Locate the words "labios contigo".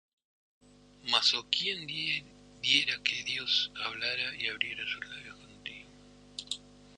5.07-5.89